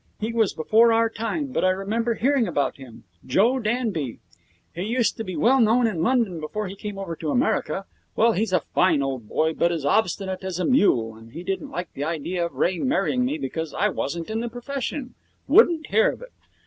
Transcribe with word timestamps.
He 0.19 0.33
was 0.33 0.55
before 0.55 0.91
our 0.91 1.11
time, 1.11 1.51
but 1.51 1.63
I 1.63 1.69
remember 1.69 2.15
hearing 2.15 2.47
about 2.47 2.77
him 2.77 3.03
Joe 3.23 3.59
Danby. 3.59 4.17
He 4.73 4.81
used 4.81 5.15
to 5.17 5.23
be 5.23 5.35
well 5.35 5.59
known 5.61 5.85
in 5.85 6.01
London 6.01 6.39
before 6.39 6.67
he 6.67 6.75
came 6.75 6.97
over 6.97 7.15
to 7.17 7.29
America. 7.29 7.85
Well, 8.15 8.31
he's 8.31 8.51
a 8.51 8.61
fine 8.73 9.03
old 9.03 9.29
boy, 9.29 9.53
but 9.53 9.71
as 9.71 9.85
obstinate 9.85 10.43
as 10.43 10.57
a 10.59 10.65
mule, 10.65 11.15
and 11.15 11.33
he 11.33 11.43
didn't 11.43 11.69
like 11.69 11.93
the 11.93 12.03
idea 12.03 12.43
of 12.43 12.55
Ray 12.55 12.79
marrying 12.79 13.25
me 13.25 13.37
because 13.37 13.75
I 13.75 13.89
wasn't 13.89 14.31
in 14.31 14.39
the 14.39 14.49
profession. 14.49 15.13
Wouldn't 15.47 15.85
hear 15.85 16.09
of 16.09 16.23
it. 16.23 16.31